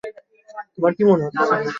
[0.75, 1.41] তোমার কী মনে হচ্ছে?